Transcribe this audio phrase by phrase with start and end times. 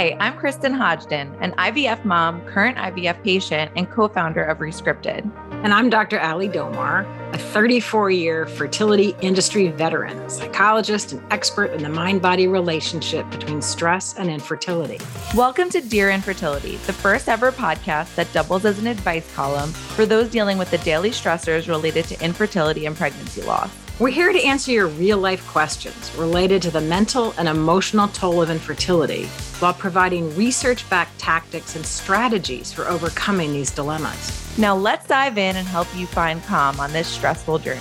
[0.00, 5.30] Hi, I'm Kristyn Hodgdon, an IVF mom, current IVF patient, and co founder of Rescripted.
[5.62, 6.18] And I'm Dr.
[6.18, 12.48] Ali Domar, a 34 year fertility industry veteran, psychologist, and expert in the mind body
[12.48, 14.98] relationship between stress and infertility.
[15.36, 20.06] Welcome to Dear Infertility, the first ever podcast that doubles as an advice column for
[20.06, 23.70] those dealing with the daily stressors related to infertility and pregnancy loss.
[24.00, 28.40] We're here to answer your real life questions related to the mental and emotional toll
[28.40, 29.26] of infertility
[29.58, 34.40] while providing research backed tactics and strategies for overcoming these dilemmas.
[34.56, 37.80] Now, let's dive in and help you find calm on this stressful journey.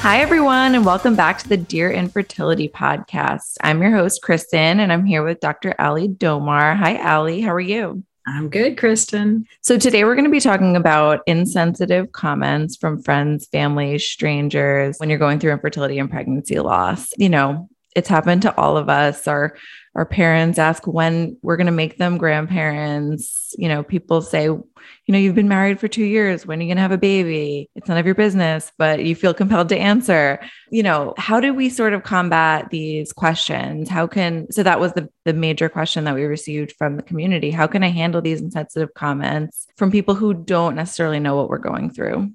[0.00, 3.58] Hi, everyone, and welcome back to the Dear Infertility podcast.
[3.62, 5.74] I'm your host, Kristyn, and I'm here with Dr.
[5.78, 6.74] Ali Domar.
[6.78, 7.42] Hi, Ali.
[7.42, 8.02] How are you?
[8.26, 9.44] I'm good, Kristyn.
[9.60, 15.10] So, today we're going to be talking about insensitive comments from friends, family, strangers when
[15.10, 17.10] you're going through infertility and pregnancy loss.
[17.18, 19.26] You know, it's happened to all of us.
[19.26, 19.56] Our
[19.96, 23.52] our parents ask when we're going to make them grandparents.
[23.58, 24.62] You know, people say, you
[25.08, 26.46] know, you've been married for two years.
[26.46, 27.68] When are you going to have a baby?
[27.74, 30.38] It's none of your business, but you feel compelled to answer.
[30.70, 33.88] You know, how do we sort of combat these questions?
[33.88, 37.50] How can, so that was the, the major question that we received from the community.
[37.50, 41.58] How can I handle these insensitive comments from people who don't necessarily know what we're
[41.58, 42.30] going through?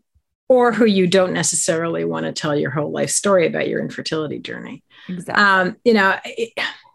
[0.47, 4.39] Or who you don't necessarily want to tell your whole life story about your infertility
[4.39, 4.83] journey.
[5.09, 5.43] Exactly.
[5.43, 6.53] Um, you know, it,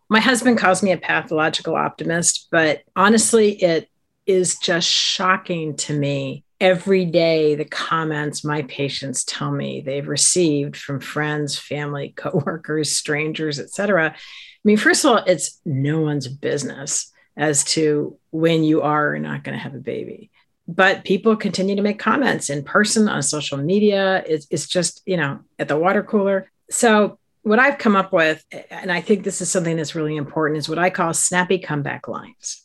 [0.08, 3.88] my husband calls me a pathological optimist, but honestly, it
[4.26, 10.76] is just shocking to me every day the comments my patients tell me they've received
[10.76, 14.10] from friends, family, coworkers, strangers, etc.
[14.10, 14.18] I
[14.64, 19.42] mean, first of all, it's no one's business as to when you are or not
[19.44, 20.30] going to have a baby.
[20.70, 24.22] But people continue to make comments in person on social media.
[24.24, 26.48] It's, it's just, you know, at the water cooler.
[26.70, 30.58] So what I've come up with, and I think this is something that's really important,
[30.58, 32.64] is what I call snappy comeback lines.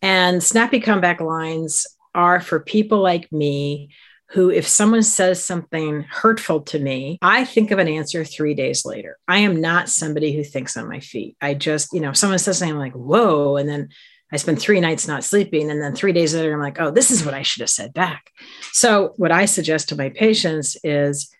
[0.00, 3.90] And snappy comeback lines are for people like me
[4.30, 8.84] who, if someone says something hurtful to me, I think of an answer three days
[8.84, 9.18] later.
[9.26, 11.36] I am not somebody who thinks on my feet.
[11.40, 13.88] I just, you know, if someone says something I'm like, whoa, and then
[14.32, 15.70] I spend three nights not sleeping.
[15.70, 17.92] And then three days later, I'm like, oh, this is what I should have said
[17.92, 18.30] back.
[18.72, 21.30] So, what I suggest to my patients is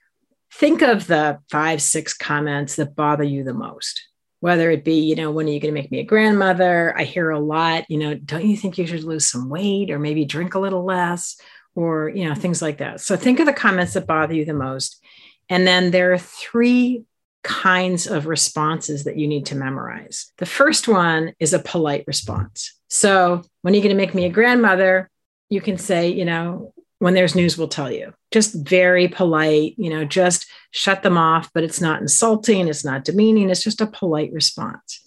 [0.52, 4.06] think of the five, six comments that bother you the most.
[4.40, 6.94] Whether it be, you know, when are you going to make me a grandmother?
[6.98, 9.98] I hear a lot, you know, don't you think you should lose some weight or
[9.98, 11.40] maybe drink a little less
[11.76, 13.00] or, you know, things like that.
[13.00, 15.00] So think of the comments that bother you the most.
[15.48, 17.04] And then there are three
[17.42, 20.32] kinds of responses that you need to memorize.
[20.38, 22.78] The first one is a polite response.
[22.92, 25.10] So when you're going to make me a grandmother,
[25.48, 28.12] you can say, you know, when there's news, we'll tell you.
[28.30, 33.04] Just very polite, you know, just shut them off, but it's not insulting, it's not
[33.04, 35.00] demeaning, it's just a polite response.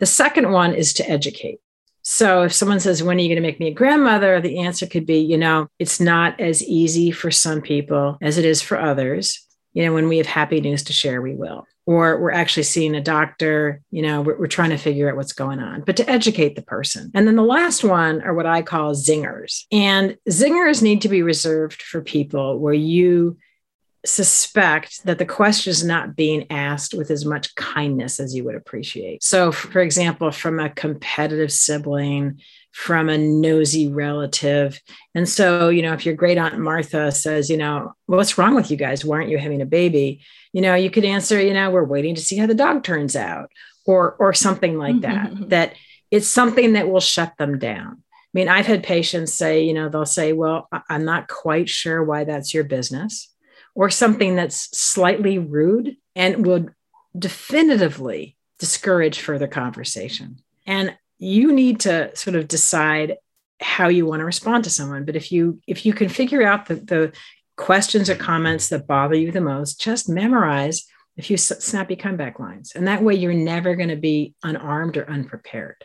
[0.00, 1.60] The second one is to educate.
[2.02, 4.42] So if someone says, When are you going to make me a grandmother?
[4.42, 8.44] The answer could be, you know, it's not as easy for some people as it
[8.44, 9.46] is for others.
[9.72, 12.94] You know, when we have happy news to share, we will or we're actually seeing
[12.94, 16.08] a doctor, you know, we're, we're, trying to figure out what's going on, but to
[16.08, 17.10] educate the person.
[17.14, 19.64] And then the last one are what I call zingers.
[19.70, 23.36] And zingers need to be reserved for people where you
[24.06, 28.54] suspect that the question is not being asked with as much kindness as you would
[28.54, 29.22] appreciate.
[29.22, 32.40] So, for example, from a competitive sibling,
[32.74, 34.82] from a nosy relative.
[35.14, 38.68] And so, you know, if your great aunt Martha says, you know, what's wrong with
[38.68, 39.04] you guys?
[39.04, 40.22] Why aren't you having a baby?
[40.52, 43.14] You know, you could answer, you know, we're waiting to see how the dog turns
[43.14, 43.52] out
[43.86, 45.26] or or something like that.
[45.26, 45.48] Mm-hmm, mm-hmm.
[45.50, 45.74] that
[46.10, 48.02] it's something that will shut them down.
[48.02, 52.02] I mean, I've had patients say, you know, they'll say, well, I'm not quite sure
[52.02, 53.32] why that's your business,
[53.76, 56.74] or something that's slightly rude and would
[57.16, 60.40] definitively discourage further conversation.
[60.66, 63.16] And you need to sort of decide
[63.60, 65.04] how you want to respond to someone.
[65.04, 67.12] But if you if you can figure out the, the
[67.56, 70.86] questions or comments that bother you the most just memorize
[71.16, 72.72] a few snappy comeback lines.
[72.74, 75.84] And that way you're never going to be unarmed or unprepared.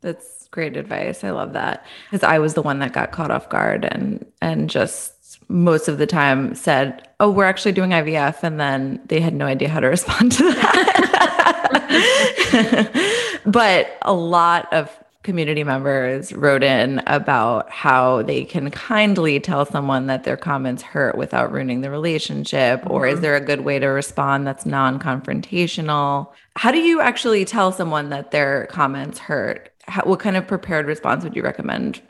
[0.00, 1.24] That's great advice.
[1.24, 1.84] I love that.
[2.10, 5.14] Because i was the one that got caught off guard and and just
[5.48, 9.44] most of the time said oh we're actually doing ivf and then they had no
[9.44, 11.84] idea how to respond to that
[13.48, 20.06] but a lot of community members wrote in about how they can kindly tell someone
[20.06, 22.90] that their comments hurt without ruining the relationship mm-hmm.
[22.90, 23.22] or is mm-hmm.
[23.22, 28.30] there a good way to respond that's non-confrontational how do you actually tell someone that
[28.30, 32.00] their comments hurt how, what kind of prepared response would you recommend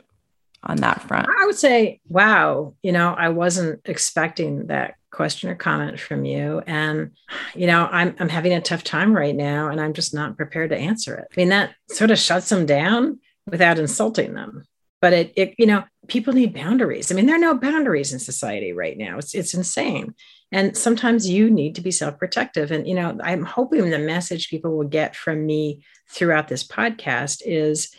[0.63, 5.55] on that front i would say wow you know i wasn't expecting that question or
[5.55, 6.61] comment from you.
[6.65, 7.11] And,
[7.55, 10.69] you know, I'm, I'm having a tough time right now and I'm just not prepared
[10.71, 11.27] to answer it.
[11.31, 14.65] I mean, that sort of shuts them down without insulting them.
[15.01, 17.11] But it, it, you know, people need boundaries.
[17.11, 19.17] I mean, there are no boundaries in society right now.
[19.17, 20.13] It's, it's insane.
[20.51, 22.71] And sometimes you need to be self protective.
[22.71, 27.41] And, you know, I'm hoping the message people will get from me throughout this podcast
[27.45, 27.95] is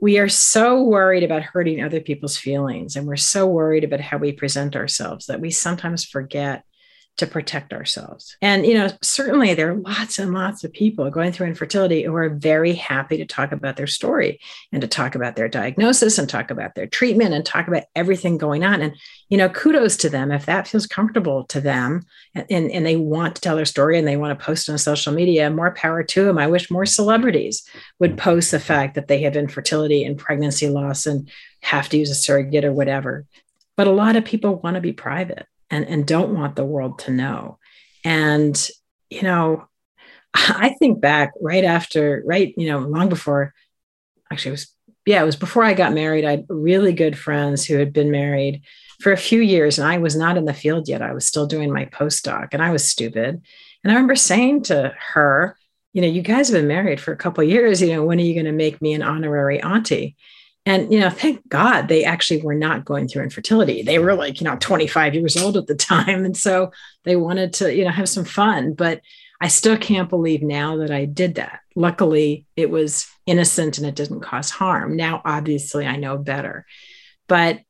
[0.00, 4.18] we are so worried about hurting other people's feelings and we're so worried about how
[4.18, 6.64] we present ourselves that we sometimes forget
[7.18, 8.36] to protect ourselves.
[8.40, 12.14] And, you know, certainly there are lots and lots of people going through infertility who
[12.14, 14.40] are very happy to talk about their story
[14.72, 18.38] and to talk about their diagnosis and talk about their treatment and talk about everything
[18.38, 18.80] going on.
[18.80, 18.96] And,
[19.28, 23.36] you know, kudos to them if that feels comfortable to them and, and, they want
[23.36, 26.24] to tell their story and they want to post on social media, more power to
[26.24, 26.38] them.
[26.38, 27.62] I wish more celebrities
[27.98, 31.30] would post the fact that they have infertility and pregnancy loss and
[31.60, 33.26] have to use a surrogate or whatever.
[33.76, 37.00] But a lot of people want to be private and, and don't want the world
[37.00, 37.58] to know.
[38.04, 38.68] And,
[39.10, 39.66] you know,
[40.34, 43.52] I think back right after, right, you know, long before,
[44.30, 46.24] actually, it was, yeah, it was before I got married.
[46.24, 48.62] I had really good friends who had been married
[49.00, 51.02] for a few years, and I was not in the field yet.
[51.02, 53.42] I was still doing my postdoc, and I was stupid.
[53.82, 55.56] And I remember saying to her,
[55.92, 57.82] you know, you guys have been married for a couple years.
[57.82, 60.16] You know, when are you going to make me an honorary auntie?
[60.64, 63.82] And, you know, thank God they actually were not going through infertility.
[63.82, 66.24] They were like, you know, 25 years old at the time.
[66.24, 66.70] And so
[67.04, 68.74] they wanted to, you know, have some fun.
[68.74, 69.00] But
[69.40, 71.60] I still can't believe now that I did that.
[71.74, 74.94] Luckily, it was innocent and it didn't cause harm.
[74.94, 76.64] Now, obviously, I know better.
[77.26, 77.60] But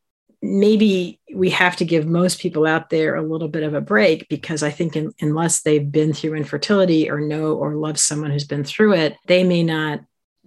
[0.42, 4.28] maybe we have to give most people out there a little bit of a break
[4.28, 8.46] because I think in, unless they've been through infertility or know or love someone who's
[8.46, 10.00] been through it, they may not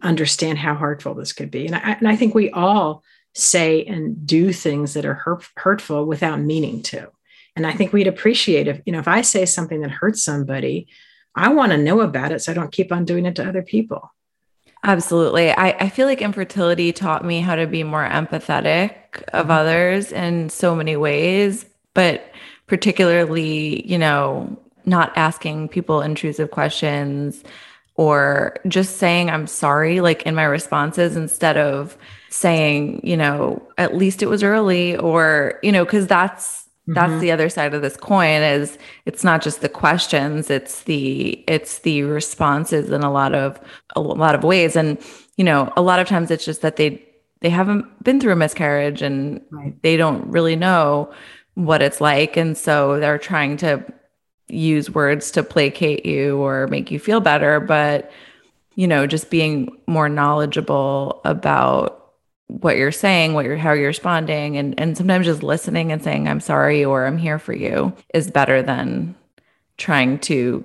[0.06, 1.66] understand how hurtful this could be.
[1.66, 3.04] And I, and I think we all
[3.34, 7.10] say and do things that are hurt, hurtful without meaning to.
[7.56, 10.88] And I think we'd appreciate if, you know, if I say something that hurts somebody,
[11.36, 13.62] I want to know about it so I don't keep on doing it to other
[13.62, 14.12] people.
[14.84, 15.52] Absolutely.
[15.52, 19.52] I, I feel like infertility taught me how to be more empathetic of mm-hmm.
[19.52, 22.32] others in so many ways, but
[22.68, 27.44] particularly, you know, not asking people intrusive questions,
[27.96, 31.98] or just saying I'm sorry, like in my responses, instead of
[32.30, 37.20] saying, you know, at least it was early, or, you know, because that's that's mm-hmm.
[37.20, 41.80] the other side of this coin is it's not just the questions it's the it's
[41.80, 43.60] the responses in a lot of
[43.96, 45.00] a lot of ways and
[45.36, 47.04] you know a lot of times it's just that they
[47.42, 49.82] they haven't been through a miscarriage and right.
[49.82, 51.12] they don't really know
[51.56, 53.84] what it's like and so they're trying to
[54.56, 58.12] use words to placate you or make you feel better, but
[58.76, 62.14] you know, just being more knowledgeable about
[62.48, 66.28] what you're saying, what you're how you're responding and and sometimes just listening and saying
[66.28, 69.16] I'm sorry or I'm here for you is better than
[69.78, 70.64] trying to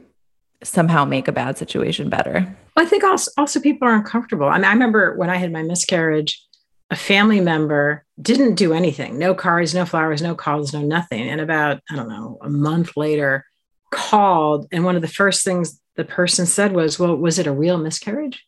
[0.63, 2.57] somehow make a bad situation better.
[2.77, 4.47] I think also also people are uncomfortable.
[4.47, 6.43] I mean, I remember when I had my miscarriage,
[6.91, 11.29] a family member didn't do anything, no cards, no flowers, no calls, no nothing.
[11.29, 13.47] And about, I don't know, a month later,
[13.91, 17.53] called and one of the first things the person said was well was it a
[17.53, 18.45] real miscarriage?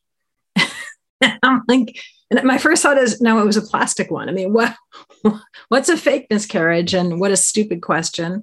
[1.43, 1.97] I'm like
[2.31, 4.29] and my first thought is no it was a plastic one.
[4.29, 4.77] I mean what
[5.69, 8.43] what's a fake miscarriage and what a stupid question?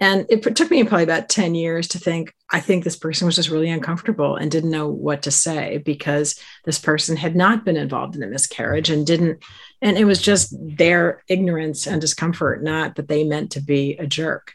[0.00, 3.36] And it took me probably about 10 years to think i think this person was
[3.36, 7.76] just really uncomfortable and didn't know what to say because this person had not been
[7.76, 9.42] involved in a miscarriage and didn't
[9.82, 14.06] and it was just their ignorance and discomfort not that they meant to be a
[14.06, 14.54] jerk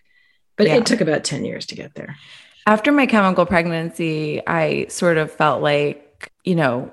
[0.55, 0.75] but yeah.
[0.75, 2.15] it took about 10 years to get there.
[2.67, 6.91] After my chemical pregnancy, I sort of felt like, you know,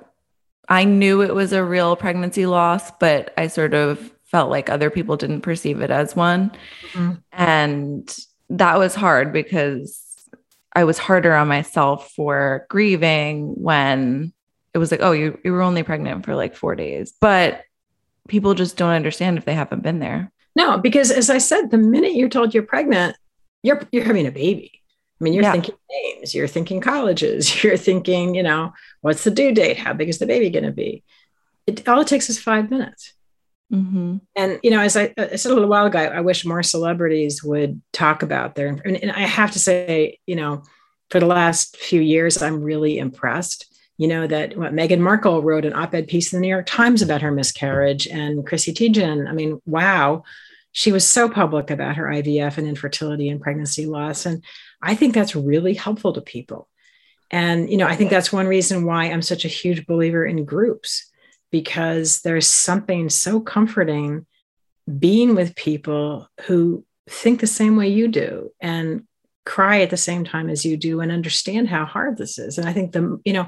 [0.69, 4.91] I knew it was a real pregnancy loss, but I sort of felt like other
[4.91, 6.51] people didn't perceive it as one.
[6.93, 7.13] Mm-hmm.
[7.33, 8.17] And
[8.51, 10.03] that was hard because
[10.75, 14.33] I was harder on myself for grieving when
[14.75, 17.13] it was like, oh, you, you were only pregnant for like four days.
[17.21, 17.63] But
[18.29, 20.33] people just don't understand if they haven't been there.
[20.57, 23.17] No, because as I said, the minute you're told you're pregnant,
[23.63, 24.83] you're you're having a baby.
[25.21, 25.53] I mean, you're yeah.
[25.53, 29.79] thinking names, you're thinking colleges, you're thinking, you know, what's the due date?
[29.79, 31.05] How big is the baby going to be?
[31.67, 33.13] It all it takes is five minutes.
[33.73, 34.17] Mm-hmm.
[34.37, 37.43] And you know, as I, I, said a little while ago, I wish more celebrities
[37.43, 38.69] would talk about their.
[38.69, 40.63] And, and I have to say, you know,
[41.11, 43.73] for the last few years, I'm really impressed.
[43.99, 47.03] You know that what Meghan Markle wrote an op-ed piece in the New York Times
[47.03, 49.29] about her miscarriage, and Chrissy Teigen.
[49.29, 50.25] I mean, wow,
[50.73, 54.27] she was so public about her IVF and infertility and pregnancy loss.
[54.27, 54.43] And
[54.81, 56.69] I think that's really helpful to people.
[57.31, 60.45] And, you know, I think that's one reason why I'm such a huge believer in
[60.45, 61.11] groups,
[61.51, 64.27] because there's something so comforting
[64.99, 69.07] being with people who think the same way you do and
[69.45, 72.59] cry at the same time as you do and understand how hard this is.
[72.59, 73.47] And I think the, you know,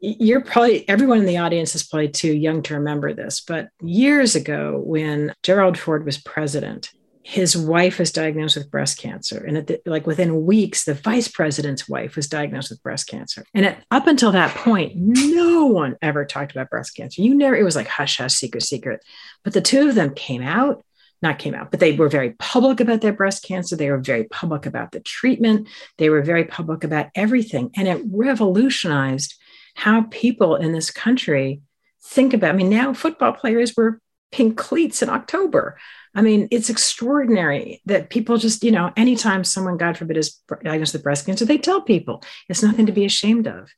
[0.00, 4.34] you're probably everyone in the audience is probably too young to remember this, but years
[4.34, 6.90] ago when Gerald Ford was president,
[7.24, 9.44] his wife was diagnosed with breast cancer.
[9.44, 13.44] And the, like within weeks, the vice president's wife was diagnosed with breast cancer.
[13.54, 17.22] And at, up until that point, no one ever talked about breast cancer.
[17.22, 19.04] You never, it was like hush, hush, secret, secret.
[19.44, 20.84] But the two of them came out
[21.22, 23.76] not came out, but they were very public about their breast cancer.
[23.76, 25.68] They were very public about the treatment.
[25.98, 27.70] They were very public about everything.
[27.76, 29.34] And it revolutionized
[29.74, 31.62] how people in this country
[32.02, 32.54] think about.
[32.54, 34.00] I mean, now football players wear
[34.32, 35.78] pink cleats in October.
[36.14, 40.92] I mean, it's extraordinary that people just, you know, anytime someone, God forbid, is diagnosed
[40.92, 43.70] with breast cancer, they tell people it's nothing to be ashamed of.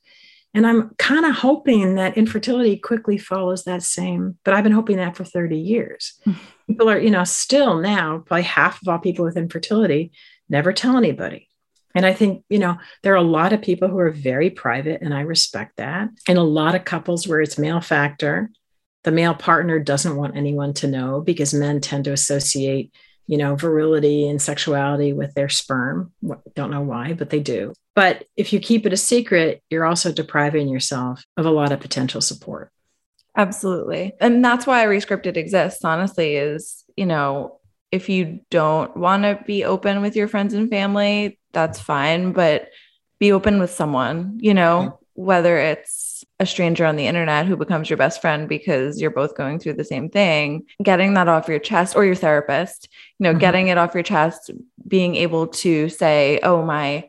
[0.55, 4.99] And I'm kind of hoping that infertility quickly follows that same, but I've been hoping
[4.99, 6.15] that for 30 years.
[6.25, 6.39] Mm-hmm.
[6.69, 10.13] People are, you know, still now, probably half of all people with infertility
[10.49, 11.49] never tell anybody.
[11.95, 15.03] And I think, you know, there are a lot of people who are very private,
[15.03, 16.09] and I respect that.
[16.29, 18.51] And a lot of couples where it's male factor,
[19.05, 22.93] the male partner doesn't want anyone to know because men tend to associate
[23.27, 26.13] you know, virility and sexuality with their sperm.
[26.55, 27.73] Don't know why, but they do.
[27.95, 31.81] But if you keep it a secret, you're also depriving yourself of a lot of
[31.81, 32.71] potential support.
[33.37, 34.13] Absolutely.
[34.21, 37.59] And that's why Rescripted exists, honestly, is, you know,
[37.91, 42.69] if you don't want to be open with your friends and family, that's fine, but
[43.19, 45.23] be open with someone, you know, mm-hmm.
[45.25, 46.04] whether it's
[46.41, 49.75] a stranger on the internet who becomes your best friend because you're both going through
[49.75, 52.89] the same thing, getting that off your chest or your therapist,
[53.19, 53.39] you know, mm-hmm.
[53.39, 54.51] getting it off your chest,
[54.87, 57.09] being able to say, "Oh, my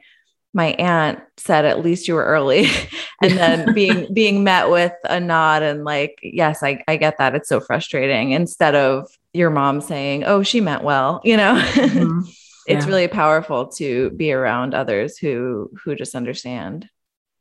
[0.53, 2.67] my aunt said at least you were early."
[3.21, 7.33] and then being being met with a nod and like, "Yes, I I get that.
[7.33, 11.55] It's so frustrating." Instead of your mom saying, "Oh, she meant well," you know.
[11.55, 12.29] Mm-hmm.
[12.67, 16.89] it's really powerful to be around others who who just understand.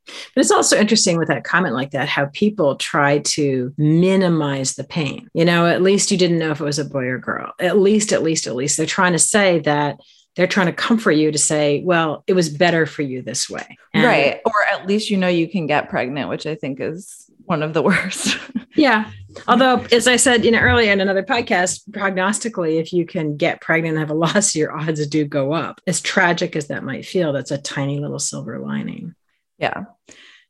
[0.05, 4.83] But it's also interesting with that comment like that, how people try to minimize the
[4.83, 5.29] pain.
[5.33, 7.53] You know, at least you didn't know if it was a boy or girl.
[7.59, 8.77] At least, at least, at least.
[8.77, 9.99] They're trying to say that
[10.35, 13.77] they're trying to comfort you to say, well, it was better for you this way.
[13.93, 14.41] And right.
[14.45, 17.73] Or at least you know you can get pregnant, which I think is one of
[17.73, 18.37] the worst.
[18.75, 19.11] yeah.
[19.47, 23.61] Although, as I said, you know, earlier in another podcast, prognostically, if you can get
[23.61, 25.81] pregnant and have a loss, your odds do go up.
[25.87, 29.15] As tragic as that might feel, that's a tiny little silver lining.
[29.57, 29.85] Yeah.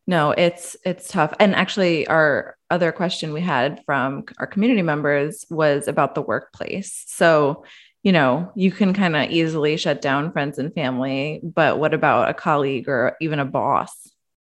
[0.08, 1.34] No, it's it's tough.
[1.40, 7.04] And actually our other question we had from our community members was about the workplace.
[7.08, 7.66] So,
[8.04, 12.30] you know, you can kind of easily shut down friends and family, but what about
[12.30, 13.92] a colleague or even a boss?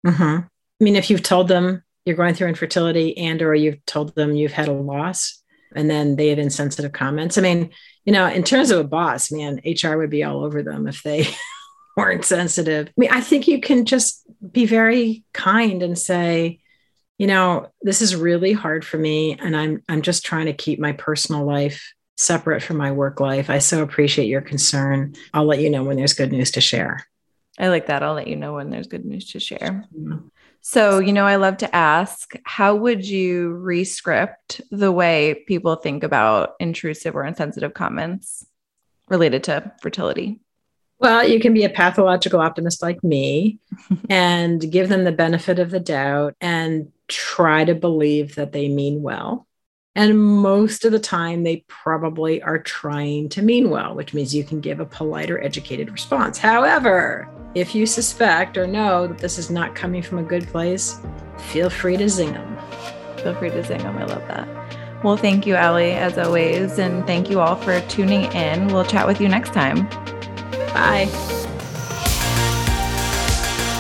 [0.07, 0.23] Mm-hmm.
[0.23, 4.35] I mean, if you've told them you're going through infertility and or you've told them
[4.35, 5.43] you've had a loss
[5.75, 7.37] and then they have insensitive comments.
[7.37, 7.71] I mean,
[8.07, 11.03] you know, in terms of a boss, man, HR would be all over them if
[11.03, 11.27] they
[11.99, 12.87] weren't sensitive.
[12.89, 16.61] I mean, I think you can just be very kind and say,
[17.19, 20.79] you know, this is really hard for me and I'm I'm just trying to keep
[20.79, 23.51] my personal life separate from my work life.
[23.51, 25.15] I so appreciate your concern.
[25.35, 27.05] I'll let you know when there's good news to share.
[27.59, 28.05] I like that.
[28.05, 29.85] I'll let you know when there's good news to share.
[30.61, 36.05] So, you know, I love to ask how would you rescript the way people think
[36.05, 38.47] about intrusive or insensitive comments
[39.09, 40.41] related to fertility?
[41.01, 43.59] Well, you can be a pathological optimist like me
[44.11, 49.03] and give them the benefit of the doubt and try to believe that they mean
[49.03, 49.47] well.
[49.95, 54.45] And most of the time, they probably are trying to mean well, which means you
[54.45, 56.39] can give a polite or educated response.
[56.39, 61.01] However, if you suspect or know that this is not coming from a good place,
[61.37, 62.59] feel free to zing them.
[63.23, 63.97] Feel free to zing them.
[63.99, 64.47] I love that.
[65.03, 66.79] Well, thank you, Ali, as always.
[66.79, 68.69] And thank you all for tuning in.
[68.69, 69.89] We'll chat with you next time.
[70.73, 71.07] Bye.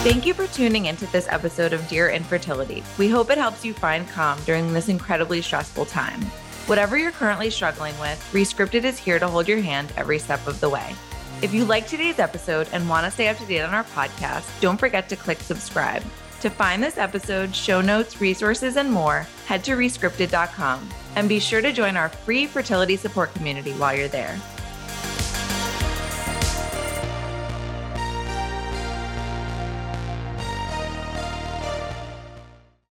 [0.05, 2.83] Thank you for tuning into this episode of Dear Infertility.
[2.99, 6.23] We hope it helps you find calm during this incredibly stressful time.
[6.67, 10.61] Whatever you're currently struggling with, Rescripted is here to hold your hand every step of
[10.61, 10.95] the way.
[11.43, 14.61] If you like today's episode and want to stay up to date on our podcast,
[14.61, 16.03] don't forget to click subscribe.
[16.41, 21.61] To find this episode, show notes, resources, and more, head to rescripted.com and be sure
[21.61, 24.39] to join our free fertility support community while you're there.